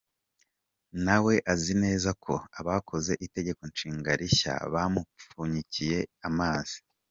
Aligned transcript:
Nawe 1.05 1.33
azi 1.53 1.73
neza 1.83 2.09
ko 2.23 2.33
abakoze 2.59 3.11
Itegeko 3.25 3.61
Nshinga 3.71 4.11
rishya 4.19 4.53
bamupfunyikiye 4.73 5.99
amazi. 6.27 6.77